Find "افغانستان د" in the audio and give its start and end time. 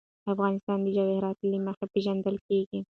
0.33-0.87